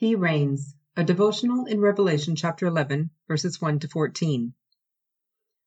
[0.00, 4.54] He reigns, a devotional in Revelation chapter 11, verses 1 to 14.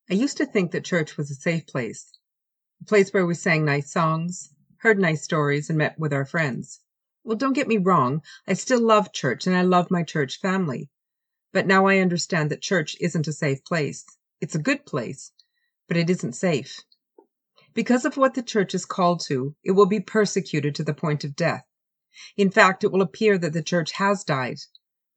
[0.10, 2.12] I used to think that church was a safe place,
[2.82, 6.80] a place where we sang nice songs, heard nice stories, and met with our friends.
[7.24, 10.90] Well, don't get me wrong, I still love church and I love my church family.
[11.52, 14.04] But now I understand that church isn't a safe place.
[14.42, 15.32] It's a good place,
[15.88, 16.80] but it isn't safe.
[17.76, 21.24] Because of what the church is called to, it will be persecuted to the point
[21.24, 21.68] of death.
[22.38, 24.60] In fact, it will appear that the church has died,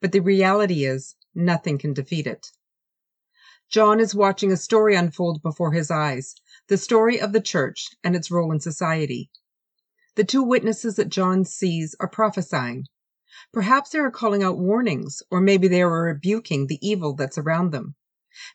[0.00, 2.50] but the reality is nothing can defeat it.
[3.68, 6.34] John is watching a story unfold before his eyes,
[6.68, 9.30] the story of the church and its role in society.
[10.14, 12.86] The two witnesses that John sees are prophesying.
[13.52, 17.72] Perhaps they are calling out warnings, or maybe they are rebuking the evil that's around
[17.72, 17.96] them.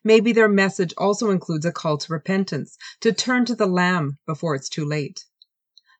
[0.03, 4.55] Maybe their message also includes a call to repentance, to turn to the Lamb before
[4.55, 5.25] it's too late.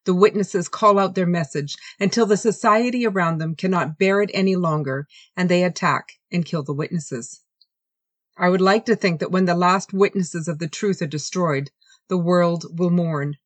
[0.06, 4.56] The witnesses call out their message until the society around them cannot bear it any
[4.56, 7.42] longer and they attack and kill the witnesses.
[8.38, 11.70] I would like to think that when the last witnesses of the truth are destroyed,
[12.08, 13.38] the world will mourn.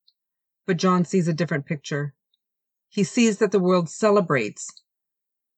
[0.65, 2.13] But John sees a different picture.
[2.87, 4.69] He sees that the world celebrates.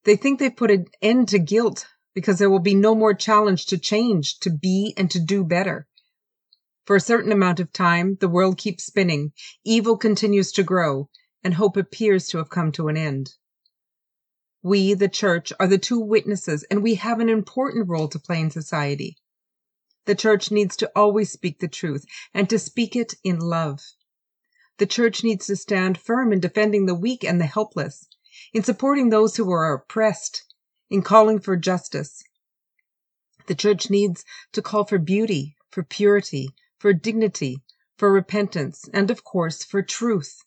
[0.06, 3.68] They think they've put an end to guilt because there will be no more challenge
[3.68, 5.88] to change, to be, and to do better.
[6.88, 9.34] For a certain amount of time, the world keeps spinning,
[9.66, 11.10] evil continues to grow,
[11.44, 13.34] and hope appears to have come to an end.
[14.64, 18.40] We, the church, are the two witnesses, and we have an important role to play
[18.40, 19.18] in society.
[20.06, 23.82] The church needs to always speak the truth and to speak it in love.
[24.78, 28.08] The church needs to stand firm in defending the weak and the helpless,
[28.54, 30.46] in supporting those who are oppressed,
[30.90, 32.24] in calling for justice.
[33.48, 37.64] The church needs to call for beauty, for purity, for dignity,
[37.98, 40.38] for repentance, and of course, for truth.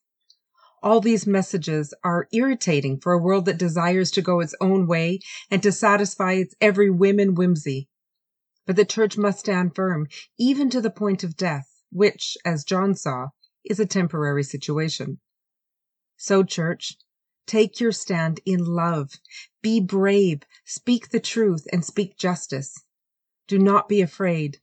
[0.82, 5.20] All these messages are irritating for a world that desires to go its own way
[5.50, 7.88] and to satisfy its every whim and whimsy.
[8.66, 10.06] But the church must stand firm,
[10.38, 13.28] even to the point of death, which, as John saw,
[13.64, 15.20] is a temporary situation.
[16.16, 16.96] So, church,
[17.46, 19.14] take your stand in love.
[19.60, 22.84] Be brave, speak the truth, and speak justice.
[23.48, 24.60] Do not be afraid.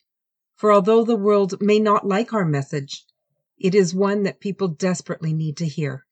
[0.58, 3.06] For although the world may not like our message,
[3.60, 6.07] it is one that people desperately need to hear.